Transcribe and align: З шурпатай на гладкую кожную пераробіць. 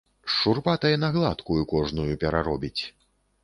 З 0.27 0.31
шурпатай 0.35 0.95
на 1.03 1.11
гладкую 1.19 1.61
кожную 1.77 2.09
пераробіць. 2.27 2.79